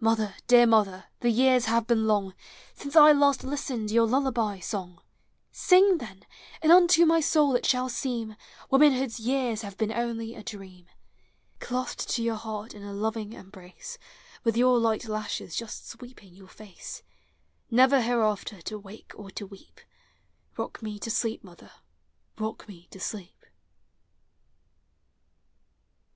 Mother, 0.00 0.34
dear 0.48 0.66
mother, 0.66 1.04
the 1.20 1.30
years 1.30 1.66
have 1.66 1.86
been 1.86 2.08
long 2.08 2.34
Since 2.74 2.96
I 2.96 3.12
last 3.12 3.44
listened 3.44 3.88
your 3.92 4.04
lullaby 4.04 4.58
song: 4.58 5.00
286 5.52 5.62
P0KA1S 5.62 5.62
OF 5.62 5.68
HOME. 5.68 5.68
Sing, 5.68 5.98
then, 6.18 6.26
and 6.60 6.72
unto 6.72 7.04
my 7.06 7.20
soul 7.20 7.54
it 7.54 7.64
shall 7.64 7.88
seem 7.88 8.34
Womanhood's 8.68 9.20
years 9.20 9.62
have 9.62 9.76
been 9.78 9.92
only 9.92 10.34
a 10.34 10.42
dreain. 10.42 10.86
Clasped 11.60 12.08
to 12.08 12.22
your 12.24 12.34
heart 12.34 12.74
in 12.74 12.82
a 12.82 12.92
loving 12.92 13.32
embrace, 13.32 13.96
With 14.42 14.56
your 14.56 14.76
light 14.80 15.04
lashes 15.06 15.54
jusi 15.60 15.84
sweeping 15.84 16.34
your 16.34 16.48
fate, 16.48 17.04
Never 17.70 18.00
hereafter 18.00 18.60
to 18.62 18.76
wake 18.76 19.12
or 19.14 19.30
to 19.30 19.46
weep;— 19.46 19.80
Kock 20.56 20.82
me 20.82 20.98
to 20.98 21.12
sleep, 21.12 21.44
mother,— 21.44 21.70
rock 22.40 22.66
me 22.66 22.88
to 22.90 22.98
sleep! 22.98 23.46